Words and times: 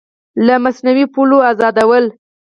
له 0.45 0.55
مصنوعي 0.63 1.05
پولو 1.13 1.37
ازادول 1.51 2.05